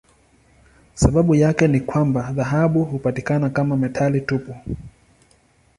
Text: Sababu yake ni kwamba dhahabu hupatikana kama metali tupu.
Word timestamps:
Sababu 0.93 1.35
yake 1.35 1.67
ni 1.67 1.79
kwamba 1.79 2.31
dhahabu 2.31 2.83
hupatikana 2.83 3.49
kama 3.49 3.77
metali 3.77 4.21
tupu. 4.21 4.55